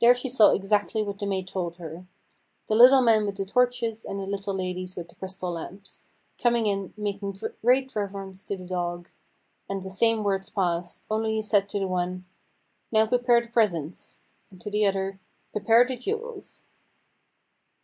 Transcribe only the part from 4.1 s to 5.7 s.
the little ladies with the crystal